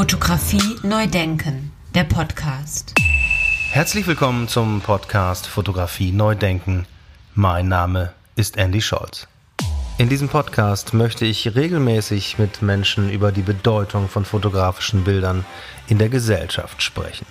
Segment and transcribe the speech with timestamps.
[0.00, 2.94] Fotografie neu denken, der Podcast.
[3.70, 6.86] Herzlich willkommen zum Podcast Fotografie neu denken.
[7.34, 9.28] Mein Name ist Andy Scholz.
[9.98, 15.44] In diesem Podcast möchte ich regelmäßig mit Menschen über die Bedeutung von fotografischen Bildern
[15.86, 17.26] in der Gesellschaft sprechen.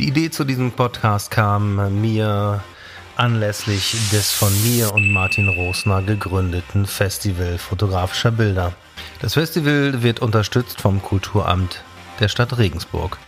[0.00, 2.64] Die Idee zu diesem Podcast kam mir
[3.18, 8.72] anlässlich des von mir und Martin Rosner gegründeten Festival fotografischer Bilder.
[9.20, 11.82] Das Festival wird unterstützt vom Kulturamt
[12.20, 13.18] der Stadt Regensburg.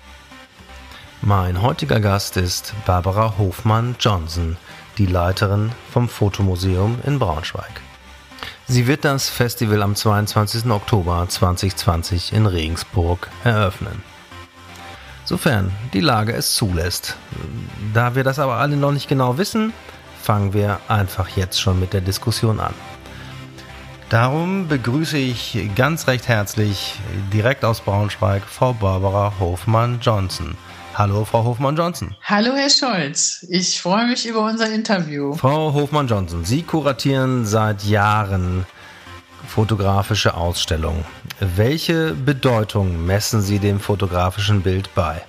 [1.22, 4.56] Mein heutiger Gast ist Barbara Hofmann-Johnson,
[4.96, 7.80] die Leiterin vom Fotomuseum in Braunschweig.
[8.66, 10.70] Sie wird das Festival am 22.
[10.70, 14.02] Oktober 2020 in Regensburg eröffnen.
[15.30, 17.14] Sofern die Lage es zulässt.
[17.94, 19.72] Da wir das aber alle noch nicht genau wissen,
[20.20, 22.74] fangen wir einfach jetzt schon mit der Diskussion an.
[24.08, 26.96] Darum begrüße ich ganz recht herzlich
[27.32, 30.56] direkt aus Braunschweig Frau Barbara Hofmann-Johnson.
[30.96, 32.16] Hallo, Frau Hofmann-Johnson.
[32.24, 33.46] Hallo, Herr Scholz.
[33.48, 35.34] Ich freue mich über unser Interview.
[35.34, 38.66] Frau Hofmann-Johnson, Sie kuratieren seit Jahren
[39.50, 41.04] fotografische Ausstellungen.
[41.40, 45.22] Welche Bedeutung messen Sie dem fotografischen Bild bei?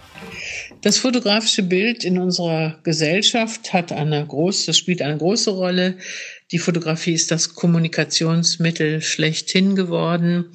[0.81, 5.97] Das fotografische Bild in unserer Gesellschaft hat eine große, spielt eine große Rolle.
[6.51, 10.51] Die Fotografie ist das Kommunikationsmittel schlechthin geworden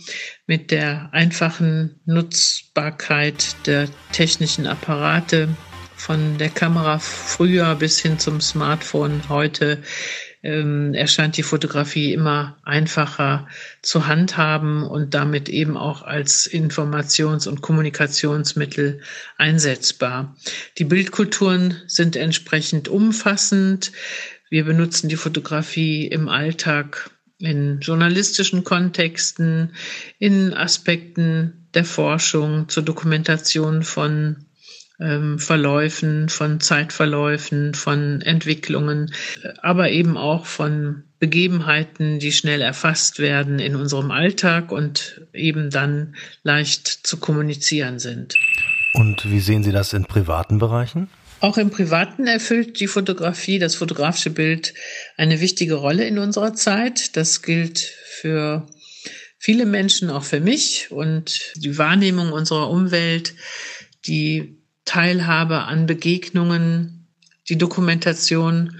[0.46, 5.48] mit der einfachen Nutzbarkeit der technischen Apparate
[5.96, 9.82] von der Kamera früher bis hin zum Smartphone heute
[10.46, 13.48] ähm, erscheint die Fotografie immer einfacher
[13.82, 19.00] zu handhaben und damit eben auch als Informations- und Kommunikationsmittel
[19.38, 20.36] einsetzbar.
[20.78, 23.90] Die Bildkulturen sind entsprechend umfassend.
[24.48, 29.72] Wir benutzen die Fotografie im Alltag in journalistischen Kontexten,
[30.20, 34.46] in Aspekten der Forschung, zur Dokumentation von
[35.00, 39.12] ähm, Verläufen, von Zeitverläufen, von Entwicklungen,
[39.62, 46.14] aber eben auch von Begebenheiten, die schnell erfasst werden in unserem Alltag und eben dann
[46.42, 48.34] leicht zu kommunizieren sind.
[48.92, 51.08] Und wie sehen Sie das in privaten Bereichen?
[51.40, 54.72] Auch im Privaten erfüllt die Fotografie, das fotografische Bild
[55.18, 57.16] eine wichtige Rolle in unserer Zeit.
[57.16, 58.66] Das gilt für
[59.38, 60.90] viele Menschen, auch für mich.
[60.90, 63.34] Und die Wahrnehmung unserer Umwelt,
[64.06, 64.56] die
[64.86, 67.06] Teilhabe an Begegnungen,
[67.48, 68.78] die Dokumentation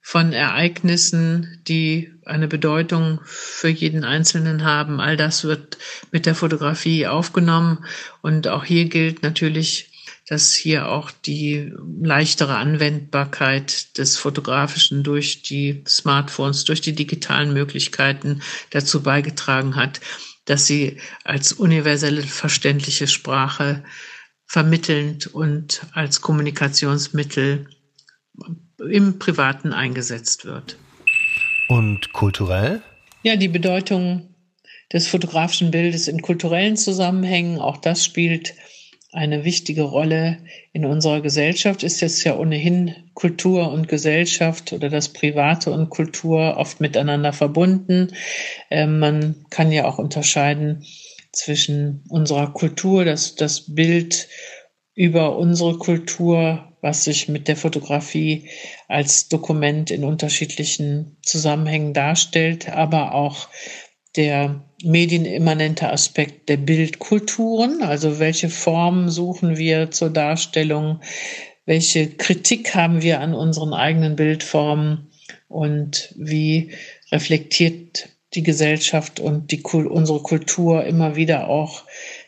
[0.00, 5.00] von Ereignissen, die eine Bedeutung für jeden Einzelnen haben.
[5.00, 5.76] All das wird
[6.10, 7.84] mit der Fotografie aufgenommen.
[8.22, 9.90] Und auch hier gilt natürlich,
[10.26, 18.40] dass hier auch die leichtere Anwendbarkeit des Fotografischen durch die Smartphones, durch die digitalen Möglichkeiten
[18.70, 20.00] dazu beigetragen hat,
[20.44, 23.84] dass sie als universelle verständliche Sprache
[24.48, 27.68] vermittelnd und als Kommunikationsmittel
[28.90, 30.78] im Privaten eingesetzt wird.
[31.68, 32.80] Und kulturell?
[33.22, 34.34] Ja, die Bedeutung
[34.90, 38.54] des fotografischen Bildes in kulturellen Zusammenhängen, auch das spielt
[39.12, 40.38] eine wichtige Rolle
[40.72, 41.82] in unserer Gesellschaft.
[41.82, 48.12] Ist jetzt ja ohnehin Kultur und Gesellschaft oder das Private und Kultur oft miteinander verbunden.
[48.70, 50.84] Ähm, man kann ja auch unterscheiden
[51.32, 54.28] zwischen unserer Kultur, das, das Bild
[54.94, 58.48] über unsere Kultur, was sich mit der Fotografie
[58.88, 63.48] als Dokument in unterschiedlichen Zusammenhängen darstellt, aber auch
[64.16, 71.00] der medienimmanente Aspekt der Bildkulturen, also welche Formen suchen wir zur Darstellung,
[71.68, 75.10] welche Kritik haben wir an unseren eigenen Bildformen?
[75.48, 76.72] Und wie
[77.10, 81.84] reflektiert die Gesellschaft und die, unsere Kultur immer wieder auch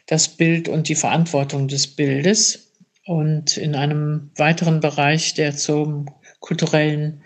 [0.06, 2.72] das Bild und die Verantwortung des Bildes.
[3.04, 6.06] Und in einem weiteren Bereich, der zur
[6.40, 7.22] kulturellen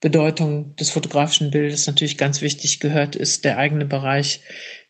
[0.00, 4.40] Bedeutung des fotografischen Bildes natürlich ganz wichtig gehört, ist der eigene Bereich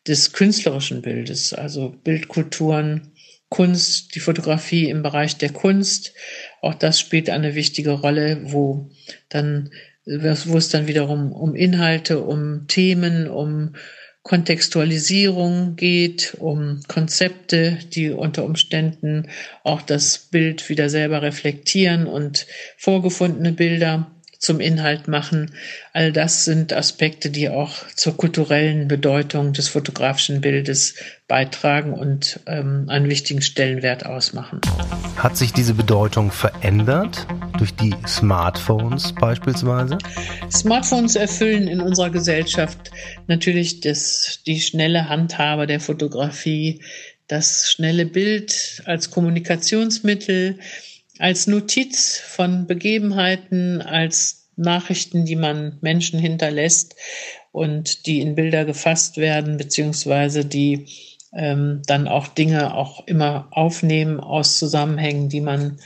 [0.06, 3.12] des künstlerischen Bildes, also Bildkulturen,
[3.48, 6.14] Kunst, die Fotografie im Bereich der Kunst.
[6.60, 8.90] Auch das spielt eine wichtige Rolle, wo
[9.28, 9.70] dann
[10.06, 13.74] wo es dann wiederum um Inhalte, um Themen, um
[14.22, 19.28] Kontextualisierung geht, um Konzepte, die unter Umständen
[19.64, 22.46] auch das Bild wieder selber reflektieren und
[22.78, 25.52] vorgefundene Bilder zum Inhalt machen.
[25.92, 30.94] All das sind Aspekte, die auch zur kulturellen Bedeutung des fotografischen Bildes
[31.26, 34.60] beitragen und ähm, einen wichtigen Stellenwert ausmachen.
[35.16, 37.26] Hat sich diese Bedeutung verändert
[37.58, 39.96] durch die Smartphones beispielsweise?
[40.50, 42.90] Smartphones erfüllen in unserer Gesellschaft
[43.26, 46.80] natürlich das, die schnelle Handhabe der Fotografie
[47.28, 50.58] das schnelle Bild als Kommunikationsmittel,
[51.18, 56.94] als Notiz von Begebenheiten, als Nachrichten, die man Menschen hinterlässt
[57.52, 60.86] und die in Bilder gefasst werden, beziehungsweise die
[61.34, 65.78] ähm, dann auch Dinge auch immer aufnehmen aus Zusammenhängen, die man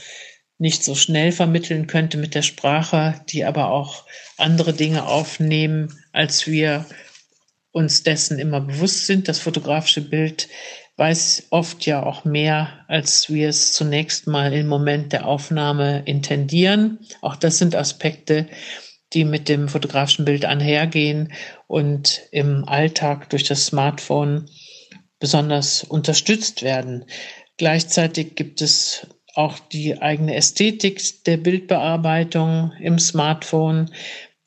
[0.57, 4.05] nicht so schnell vermitteln könnte mit der Sprache, die aber auch
[4.37, 6.85] andere Dinge aufnehmen, als wir
[7.71, 9.27] uns dessen immer bewusst sind.
[9.27, 10.49] Das fotografische Bild
[10.97, 16.99] weiß oft ja auch mehr, als wir es zunächst mal im Moment der Aufnahme intendieren.
[17.21, 18.47] Auch das sind Aspekte,
[19.13, 21.31] die mit dem fotografischen Bild einhergehen
[21.67, 24.49] und im Alltag durch das Smartphone
[25.19, 27.05] besonders unterstützt werden.
[27.57, 33.91] Gleichzeitig gibt es auch die eigene Ästhetik der Bildbearbeitung im Smartphone,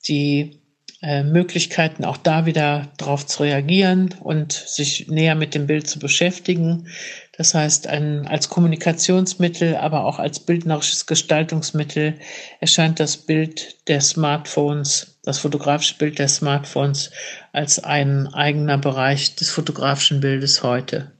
[0.08, 0.60] die
[1.02, 5.98] äh, Möglichkeiten, auch da wieder drauf zu reagieren und sich näher mit dem Bild zu
[5.98, 6.88] beschäftigen.
[7.34, 12.18] Das heißt, ein, als Kommunikationsmittel, aber auch als bildnerisches Gestaltungsmittel
[12.60, 17.10] erscheint das Bild der Smartphones, das fotografische Bild der Smartphones
[17.52, 21.12] als ein eigener Bereich des fotografischen Bildes heute.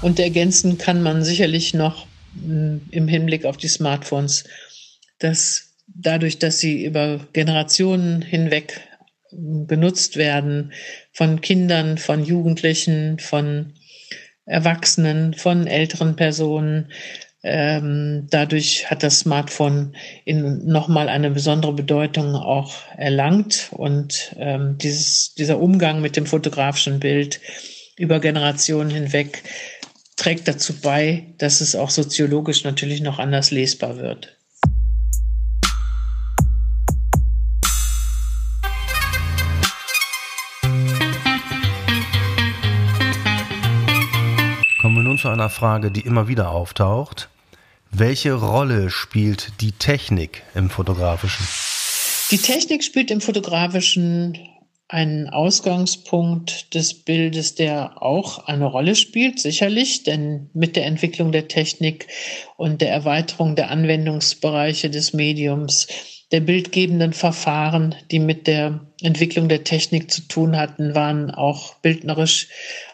[0.00, 4.44] Und ergänzen kann man sicherlich noch mm, im Hinblick auf die Smartphones,
[5.18, 8.80] dass dadurch, dass sie über Generationen hinweg
[9.66, 10.72] genutzt werden,
[11.12, 13.74] von Kindern, von Jugendlichen, von
[14.46, 16.90] Erwachsenen, von älteren Personen,
[17.46, 19.94] ähm, dadurch hat das Smartphone
[20.24, 27.00] in nochmal eine besondere Bedeutung auch erlangt und ähm, dieses, dieser Umgang mit dem fotografischen
[27.00, 27.40] Bild
[27.98, 29.42] über Generationen hinweg
[30.16, 34.38] trägt dazu bei, dass es auch soziologisch natürlich noch anders lesbar wird.
[45.24, 47.30] Zu einer Frage, die immer wieder auftaucht.
[47.90, 51.46] Welche Rolle spielt die Technik im Fotografischen?
[52.30, 54.36] Die Technik spielt im Fotografischen
[54.86, 61.48] ein Ausgangspunkt des Bildes, der auch eine Rolle spielt, sicherlich, denn mit der Entwicklung der
[61.48, 62.06] Technik
[62.58, 65.86] und der Erweiterung der Anwendungsbereiche des Mediums,
[66.34, 72.48] der bildgebenden Verfahren, die mit der Entwicklung der Technik zu tun hatten, waren auch bildnerisch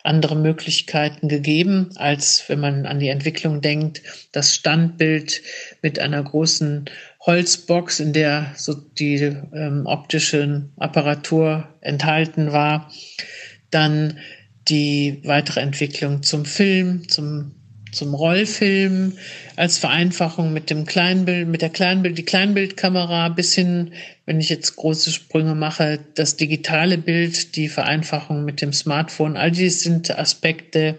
[0.04, 4.02] andere Möglichkeiten gegeben, als wenn man an die Entwicklung denkt,
[4.32, 5.40] das Standbild
[5.80, 6.84] mit einer großen
[7.24, 9.16] Holzbox, in der so die
[9.54, 12.92] ähm, optische Apparatur enthalten war.
[13.70, 14.18] Dann
[14.68, 17.52] die weitere Entwicklung zum Film, zum
[17.92, 19.14] zum Rollfilm
[19.56, 23.92] als Vereinfachung mit dem Kleinbild, mit der Kleinbild, die Kleinbildkamera bis hin,
[24.26, 29.36] wenn ich jetzt große Sprünge mache, das digitale Bild, die Vereinfachung mit dem Smartphone.
[29.36, 30.98] All dies sind Aspekte,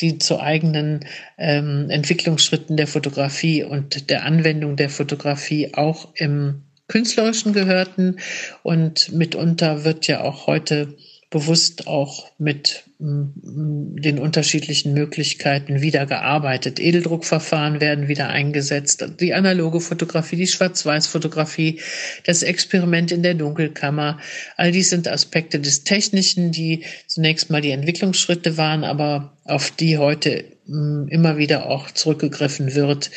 [0.00, 1.00] die zu eigenen
[1.38, 8.16] ähm, Entwicklungsschritten der Fotografie und der Anwendung der Fotografie auch im Künstlerischen gehörten.
[8.62, 10.96] Und mitunter wird ja auch heute
[11.30, 16.80] bewusst auch mit den unterschiedlichen Möglichkeiten wieder gearbeitet.
[16.80, 21.80] Edeldruckverfahren werden wieder eingesetzt, die analoge Fotografie, die Schwarz-Weiß-Fotografie,
[22.24, 24.18] das Experiment in der Dunkelkammer.
[24.56, 29.98] All dies sind Aspekte des Technischen, die zunächst mal die Entwicklungsschritte waren, aber auf die
[29.98, 33.10] heute immer wieder auch zurückgegriffen wird,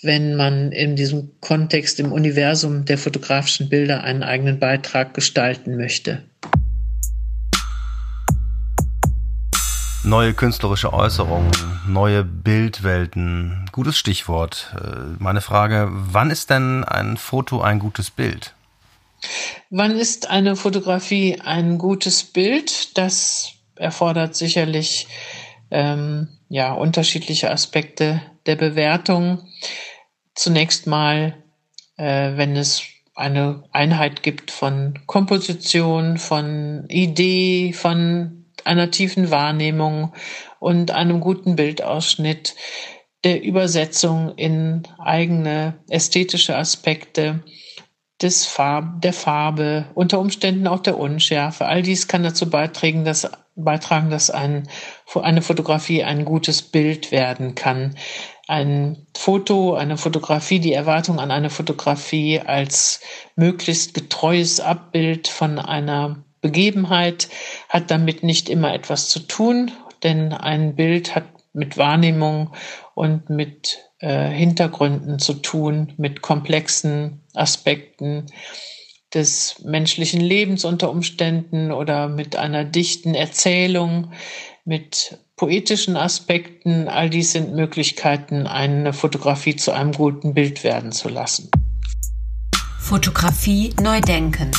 [0.00, 6.22] wenn man in diesem Kontext, im Universum der fotografischen Bilder einen eigenen Beitrag gestalten möchte.
[10.06, 11.50] Neue künstlerische Äußerungen,
[11.88, 13.64] neue Bildwelten.
[13.72, 14.74] Gutes Stichwort.
[14.78, 18.52] Äh, meine Frage, wann ist denn ein Foto ein gutes Bild?
[19.70, 22.98] Wann ist eine Fotografie ein gutes Bild?
[22.98, 25.08] Das erfordert sicherlich
[25.70, 29.48] ähm, ja, unterschiedliche Aspekte der Bewertung.
[30.34, 31.34] Zunächst mal,
[31.96, 32.82] äh, wenn es
[33.14, 40.12] eine Einheit gibt von Komposition, von Idee, von einer tiefen Wahrnehmung
[40.58, 42.54] und einem guten Bildausschnitt,
[43.24, 47.42] der Übersetzung in eigene ästhetische Aspekte
[48.22, 51.66] des Farb, der Farbe, unter Umständen auch der Unschärfe.
[51.66, 54.68] All dies kann dazu beitragen, dass, beitragen, dass ein,
[55.14, 57.96] eine Fotografie ein gutes Bild werden kann.
[58.46, 63.00] Ein Foto, eine Fotografie, die Erwartung an eine Fotografie als
[63.36, 67.30] möglichst getreues Abbild von einer Begebenheit
[67.70, 69.72] hat damit nicht immer etwas zu tun,
[70.02, 71.24] denn ein Bild hat
[71.54, 72.50] mit Wahrnehmung
[72.94, 78.26] und mit äh, Hintergründen zu tun, mit komplexen Aspekten
[79.14, 84.12] des menschlichen Lebens unter Umständen oder mit einer dichten Erzählung,
[84.66, 86.88] mit poetischen Aspekten.
[86.88, 91.50] All dies sind Möglichkeiten, eine Fotografie zu einem guten Bild werden zu lassen.
[92.78, 94.50] Fotografie neu denken.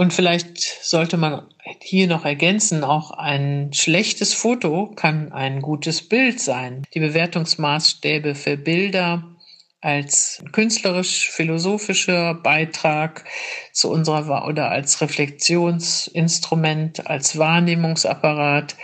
[0.00, 1.42] Und vielleicht sollte man
[1.78, 6.84] hier noch ergänzen, auch ein schlechtes Foto kann ein gutes Bild sein.
[6.94, 9.36] Die Bewertungsmaßstäbe für Bilder
[9.82, 13.26] als künstlerisch-philosophischer Beitrag
[13.74, 18.76] zu unserer oder als Reflexionsinstrument, als Wahrnehmungsapparat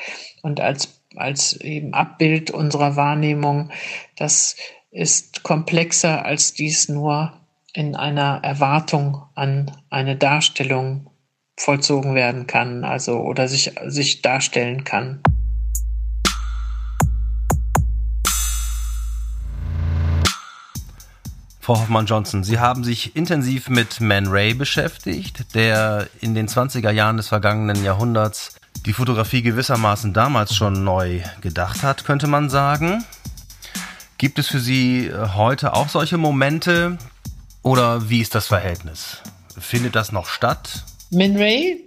[0.42, 3.70] und als, als eben Abbild unserer Wahrnehmung.
[4.16, 4.56] Das
[4.90, 7.32] ist komplexer, als dies nur
[7.76, 11.10] in einer Erwartung an eine Darstellung
[11.58, 15.20] vollzogen werden kann, also oder sich, sich darstellen kann.
[21.60, 27.18] Frau Hoffmann-Johnson, Sie haben sich intensiv mit Man Ray beschäftigt, der in den 20er Jahren
[27.18, 28.56] des vergangenen Jahrhunderts
[28.86, 33.04] die Fotografie gewissermaßen damals schon neu gedacht hat, könnte man sagen.
[34.16, 36.96] Gibt es für Sie heute auch solche Momente,
[37.66, 39.18] oder wie ist das Verhältnis?
[39.58, 40.84] Findet das noch statt?
[41.10, 41.82] Man Ray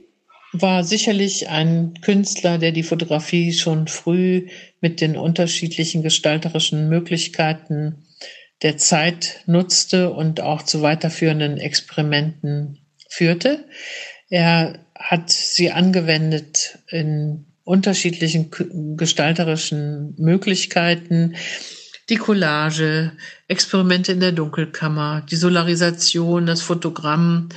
[0.51, 4.49] war sicherlich ein Künstler, der die Fotografie schon früh
[4.81, 8.03] mit den unterschiedlichen gestalterischen Möglichkeiten
[8.61, 13.63] der Zeit nutzte und auch zu weiterführenden Experimenten führte.
[14.29, 18.51] Er hat sie angewendet in unterschiedlichen
[18.97, 21.35] gestalterischen Möglichkeiten
[22.09, 23.11] die Collage,
[23.47, 27.49] Experimente in der Dunkelkammer, die Solarisation, das Fotogramm,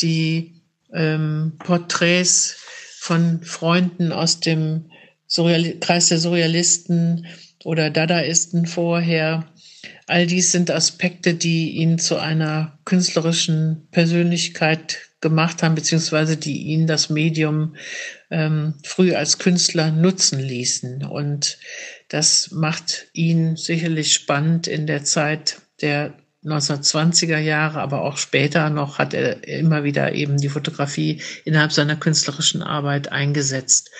[0.00, 2.56] die ähm, Porträts
[2.98, 4.90] von Freunden aus dem
[5.26, 7.26] Surreal Kreis der Surrealisten
[7.64, 9.46] oder Dadaisten vorher.
[10.06, 16.86] All dies sind Aspekte, die ihn zu einer künstlerischen Persönlichkeit gemacht haben, beziehungsweise die ihn
[16.86, 17.76] das Medium
[18.30, 21.04] ähm, früh als Künstler nutzen ließen.
[21.04, 21.58] Und
[22.08, 26.12] das macht ihn sicherlich spannend in der Zeit der
[26.44, 31.96] 1920er Jahre, aber auch später noch hat er immer wieder eben die Fotografie innerhalb seiner
[31.96, 33.90] künstlerischen Arbeit eingesetzt.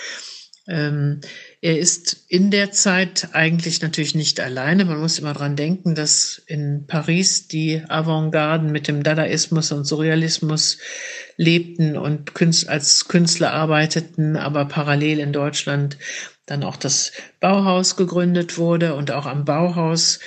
[0.67, 1.21] Ähm,
[1.62, 4.85] er ist in der Zeit eigentlich natürlich nicht alleine.
[4.85, 10.78] Man muss immer dran denken, dass in Paris die Avantgarden mit dem Dadaismus und Surrealismus
[11.37, 12.33] lebten und
[12.66, 15.99] als Künstler arbeiteten, aber parallel in Deutschland
[16.47, 20.19] dann auch das Bauhaus gegründet wurde und auch am Bauhaus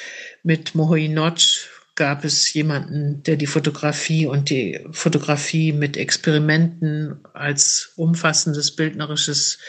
[0.42, 7.92] mit Mohoy Notch gab es jemanden, der die Fotografie und die Fotografie mit Experimenten als
[7.98, 9.60] umfassendes bildnerisches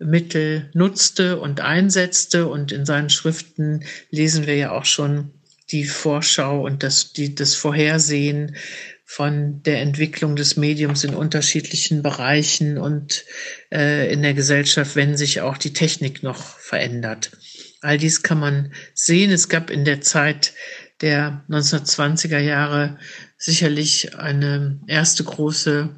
[0.00, 2.48] Mittel nutzte und einsetzte.
[2.48, 5.30] Und in seinen Schriften lesen wir ja auch schon
[5.70, 8.56] die Vorschau und das, die, das Vorhersehen
[9.04, 13.24] von der Entwicklung des Mediums in unterschiedlichen Bereichen und
[13.72, 17.32] äh, in der Gesellschaft, wenn sich auch die Technik noch verändert.
[17.80, 19.30] All dies kann man sehen.
[19.32, 20.52] Es gab in der Zeit
[21.00, 22.98] der 1920er Jahre
[23.36, 25.88] sicherlich eine erste große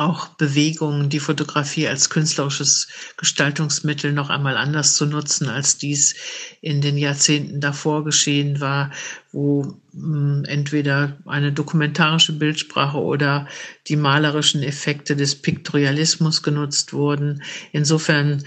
[0.00, 2.88] auch Bewegungen, die Fotografie als künstlerisches
[3.18, 6.14] Gestaltungsmittel noch einmal anders zu nutzen, als dies
[6.62, 8.90] in den Jahrzehnten davor geschehen war,
[9.30, 13.46] wo hm, entweder eine dokumentarische Bildsprache oder
[13.88, 17.42] die malerischen Effekte des Piktorialismus genutzt wurden.
[17.72, 18.42] Insofern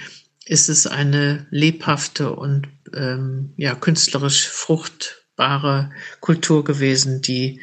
[0.45, 7.61] ist es eine lebhafte und ähm, ja künstlerisch fruchtbare Kultur gewesen, die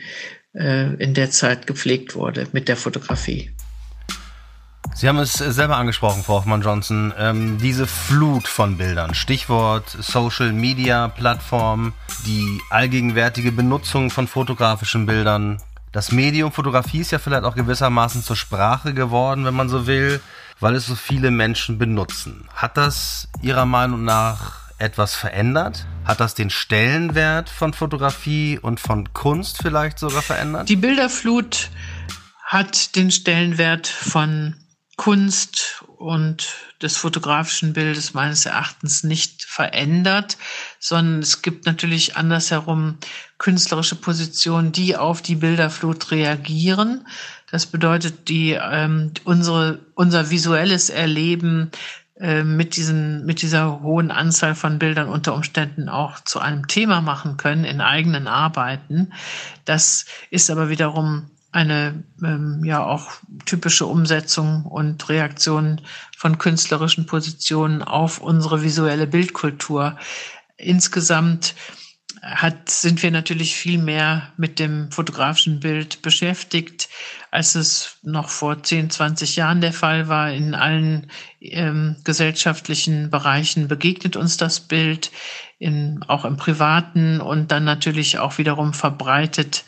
[0.55, 3.51] äh, in der Zeit gepflegt wurde mit der Fotografie.
[4.95, 11.09] Sie haben es selber angesprochen, Frau Hoffmann-Johnson, ähm, diese Flut von Bildern, Stichwort Social Media
[11.09, 11.95] Plattform,
[12.27, 15.63] die allgegenwärtige Benutzung von fotografischen Bildern.
[15.93, 20.21] Das Medium Fotografie ist ja vielleicht auch gewissermaßen zur Sprache geworden, wenn man so will,
[20.61, 22.47] weil es so viele Menschen benutzen.
[22.55, 25.87] Hat das Ihrer Meinung nach etwas verändert?
[26.05, 30.69] Hat das den Stellenwert von Fotografie und von Kunst vielleicht sogar verändert?
[30.69, 31.71] Die Bilderflut
[32.45, 34.57] hat den Stellenwert von
[35.01, 36.47] Kunst und
[36.83, 40.37] des fotografischen Bildes meines Erachtens nicht verändert,
[40.79, 42.99] sondern es gibt natürlich andersherum
[43.39, 47.07] künstlerische Positionen, die auf die Bilderflut reagieren.
[47.51, 51.71] Das bedeutet, die ähm, unsere unser visuelles Erleben
[52.19, 57.01] äh, mit diesen mit dieser hohen Anzahl von Bildern unter Umständen auch zu einem Thema
[57.01, 59.15] machen können in eigenen Arbeiten.
[59.65, 63.11] Das ist aber wiederum eine ähm, ja auch
[63.45, 65.81] typische Umsetzung und Reaktion
[66.17, 69.97] von künstlerischen Positionen auf unsere visuelle Bildkultur.
[70.57, 71.55] Insgesamt
[72.23, 76.89] hat, sind wir natürlich viel mehr mit dem fotografischen Bild beschäftigt,
[77.31, 80.31] als es noch vor 10, 20 Jahren der Fall war.
[80.31, 85.11] In allen ähm, gesellschaftlichen Bereichen begegnet uns das Bild,
[85.59, 89.65] in, auch im privaten und dann natürlich auch wiederum verbreitet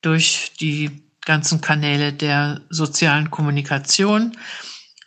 [0.00, 4.36] durch die ganzen Kanäle der sozialen Kommunikation.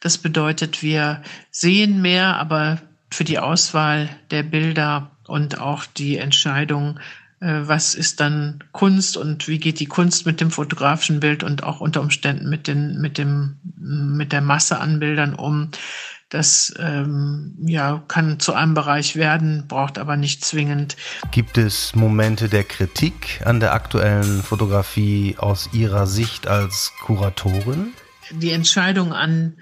[0.01, 1.21] Das bedeutet, wir
[1.51, 2.81] sehen mehr, aber
[3.11, 6.99] für die Auswahl der Bilder und auch die Entscheidung,
[7.39, 11.63] äh, was ist dann Kunst und wie geht die Kunst mit dem fotografischen Bild und
[11.63, 15.71] auch unter Umständen mit den mit dem mit der Masse an Bildern um.
[16.29, 20.97] Das ähm, ja kann zu einem Bereich werden, braucht aber nicht zwingend.
[21.31, 27.93] Gibt es Momente der Kritik an der aktuellen Fotografie aus Ihrer Sicht als Kuratorin?
[28.31, 29.57] Die Entscheidung an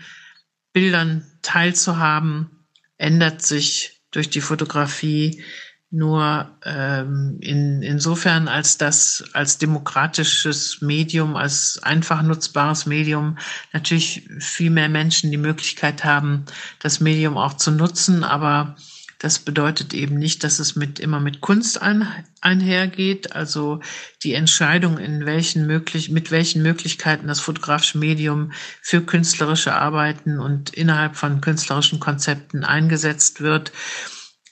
[0.74, 2.68] Bildern teilzuhaben
[2.98, 5.44] ändert sich durch die Fotografie
[5.92, 13.38] nur ähm, in, insofern, als das als demokratisches Medium, als einfach nutzbares Medium
[13.72, 16.46] natürlich viel mehr Menschen die Möglichkeit haben,
[16.80, 18.76] das Medium auch zu nutzen, aber
[19.20, 22.08] das bedeutet eben nicht, dass es mit, immer mit Kunst ein,
[22.42, 23.34] einhergeht.
[23.34, 23.80] Also
[24.24, 28.52] die Entscheidung, in welchen möglich, mit welchen Möglichkeiten das fotografische Medium
[28.82, 33.72] für künstlerische Arbeiten und innerhalb von künstlerischen Konzepten eingesetzt wird,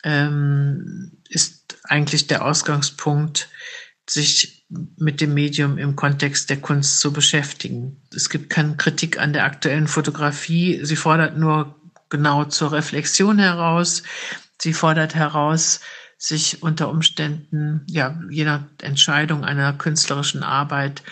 [0.04, 3.50] ähm, ist eigentlich der Ausgangspunkt,
[4.10, 4.66] sich
[4.98, 8.02] mit dem Medium im Kontext der Kunst zu beschäftigen.
[8.14, 10.80] Es gibt keine Kritik an der aktuellen Fotografie.
[10.84, 11.76] Sie fordert nur
[12.10, 14.04] genau zur Reflexion heraus.
[14.60, 15.82] Sie fordert heraus,
[16.18, 21.04] sich unter Umständen, ja, je nach Entscheidung einer künstlerischen Arbeit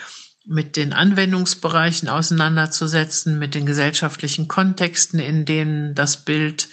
[0.45, 6.69] mit den Anwendungsbereichen auseinanderzusetzen, mit den gesellschaftlichen Kontexten, in denen das Bild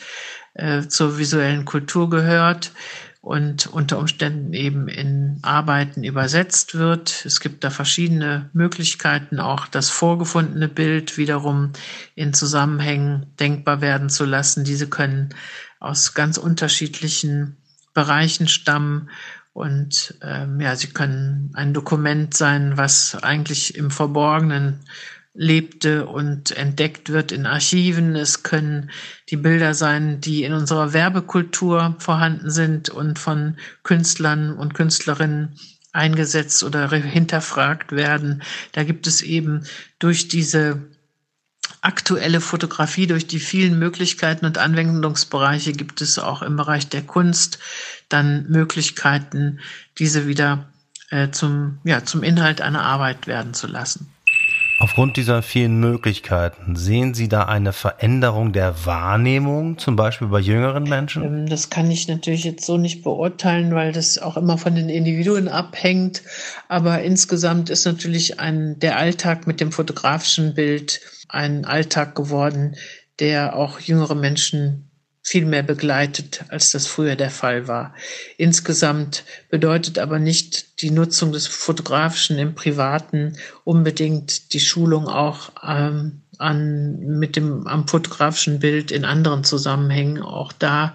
[0.54, 2.72] äh, zur visuellen Kultur gehört
[3.28, 7.26] und unter Umständen eben in Arbeiten übersetzt wird.
[7.26, 11.72] Es gibt da verschiedene Möglichkeiten, auch das vorgefundene Bild wiederum
[12.14, 14.64] in Zusammenhängen denkbar werden zu lassen.
[14.64, 15.34] Diese können
[15.78, 17.58] aus ganz unterschiedlichen
[17.92, 19.10] Bereichen stammen
[19.52, 24.80] und ähm, ja, sie können ein Dokument sein, was eigentlich im Verborgenen
[25.40, 28.16] lebte und entdeckt wird in Archiven.
[28.16, 28.90] Es können
[29.28, 35.54] die Bilder sein, die in unserer Werbekultur vorhanden sind und von Künstlern und Künstlerinnen
[35.92, 38.42] eingesetzt oder hinterfragt werden.
[38.72, 39.64] Da gibt es eben
[40.00, 40.82] durch diese
[41.82, 47.60] aktuelle Fotografie, durch die vielen Möglichkeiten und Anwendungsbereiche gibt es auch im Bereich der Kunst
[48.08, 49.60] dann Möglichkeiten,
[49.98, 50.68] diese wieder
[51.10, 54.08] äh, zum, ja, zum Inhalt einer Arbeit werden zu lassen.
[54.80, 60.84] Aufgrund dieser vielen Möglichkeiten, sehen Sie da eine Veränderung der Wahrnehmung, zum Beispiel bei jüngeren
[60.84, 61.24] Menschen?
[61.24, 64.88] Ähm, das kann ich natürlich jetzt so nicht beurteilen, weil das auch immer von den
[64.88, 66.22] Individuen abhängt.
[66.68, 72.76] Aber insgesamt ist natürlich ein, der Alltag mit dem fotografischen Bild ein Alltag geworden,
[73.18, 74.87] der auch jüngere Menschen
[75.28, 77.94] viel mehr begleitet, als das früher der Fall war.
[78.38, 86.22] Insgesamt bedeutet aber nicht die Nutzung des Fotografischen im Privaten unbedingt die Schulung auch ähm,
[86.38, 90.22] an, mit dem, am fotografischen Bild in anderen Zusammenhängen.
[90.22, 90.94] Auch da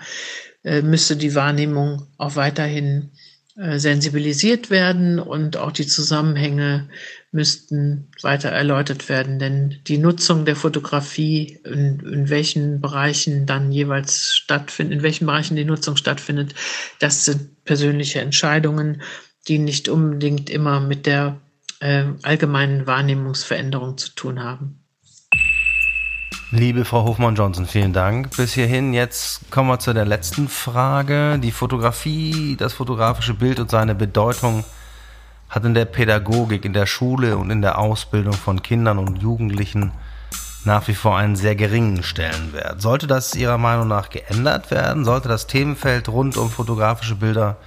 [0.64, 3.12] äh, müsste die Wahrnehmung auch weiterhin
[3.56, 6.90] sensibilisiert werden und auch die Zusammenhänge
[7.32, 14.34] müssten weiter erläutert werden, denn die Nutzung der Fotografie, in, in welchen Bereichen dann jeweils
[14.34, 16.56] stattfindet, in welchen Bereichen die Nutzung stattfindet,
[17.00, 19.04] das sind persönliche Entscheidungen,
[19.48, 21.40] die nicht unbedingt immer mit der
[21.80, 24.83] äh, allgemeinen Wahrnehmungsveränderung zu tun haben.
[26.56, 28.94] Liebe Frau Hofmann-Johnson, vielen Dank bis hierhin.
[28.94, 31.40] Jetzt kommen wir zu der letzten Frage.
[31.40, 34.64] Die Fotografie, das fotografische Bild und seine Bedeutung
[35.50, 39.94] hat in der Pädagogik, in der Schule und in der Ausbildung von Kindern und Jugendlichen
[40.64, 42.80] nach wie vor einen sehr geringen Stellenwert.
[42.84, 45.06] Sollte das Ihrer Meinung nach geändert werden?
[45.06, 47.58] Sollte das Themenfeld rund um fotografische Bilder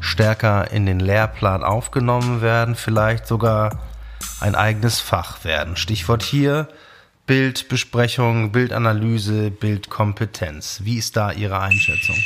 [0.00, 2.74] stärker in den Lehrplan aufgenommen werden?
[2.74, 3.78] Vielleicht sogar
[4.40, 5.76] ein eigenes Fach werden?
[5.76, 6.66] Stichwort hier
[7.26, 10.80] Bildbesprechung, Bildanalyse, Bildkompetenz.
[10.84, 12.16] Wie ist da Ihre Einschätzung?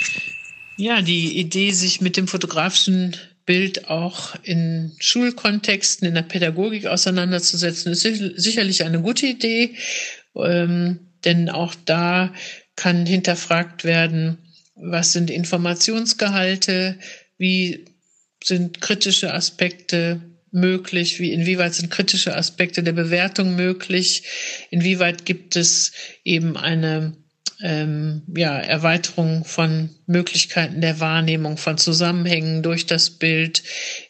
[0.76, 7.92] Ja, die Idee, sich mit dem fotografischen Bild auch in Schulkontexten, in der Pädagogik auseinanderzusetzen,
[7.92, 9.76] ist sicherlich eine gute Idee,
[10.34, 12.32] ähm, denn auch da
[12.74, 14.38] kann hinterfragt werden,
[14.74, 16.98] was sind Informationsgehalte,
[17.38, 17.86] wie
[18.42, 20.20] sind kritische Aspekte
[20.56, 24.24] möglich, wie inwieweit sind kritische Aspekte der Bewertung möglich,
[24.70, 25.92] inwieweit gibt es
[26.24, 27.14] eben eine
[27.62, 33.62] ähm, ja, Erweiterung von Möglichkeiten der Wahrnehmung von Zusammenhängen durch das Bild.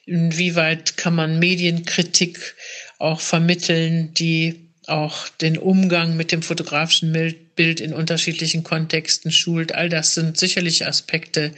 [0.05, 2.55] Inwieweit kann man Medienkritik
[2.99, 7.13] auch vermitteln, die auch den Umgang mit dem fotografischen
[7.57, 9.75] Bild in unterschiedlichen Kontexten schult.
[9.75, 11.53] All das sind sicherlich Aspekte,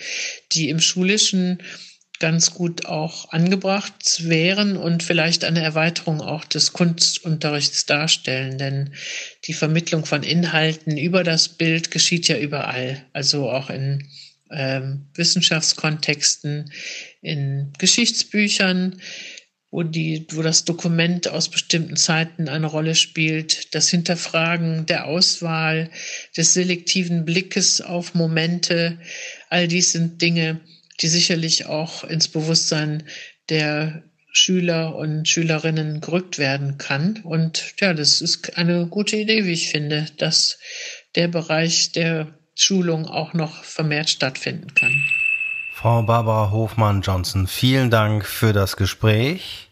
[0.53, 1.59] die im schulischen
[2.19, 8.59] ganz gut auch angebracht wären und vielleicht eine Erweiterung auch des Kunstunterrichts darstellen.
[8.59, 8.95] Denn
[9.45, 14.09] die Vermittlung von Inhalten über das Bild geschieht ja überall, also auch in
[14.51, 16.73] ähm, Wissenschaftskontexten,
[17.21, 19.01] in Geschichtsbüchern,
[19.71, 25.91] wo, die, wo das Dokument aus bestimmten Zeiten eine Rolle spielt, das Hinterfragen der Auswahl,
[26.37, 28.99] des selektiven Blickes auf Momente,
[29.51, 30.61] all dies sind Dinge,
[31.01, 33.05] die sicherlich auch ins Bewusstsein
[33.49, 37.21] der Schüler und Schülerinnen gerückt werden kann.
[37.25, 40.59] Und ja, das ist eine gute Idee, wie ich finde, dass
[41.15, 44.95] der Bereich der Schulung auch noch vermehrt stattfinden kann.
[45.73, 49.68] Frau Barbara Hofmann-Johnson, vielen Dank für das Gespräch.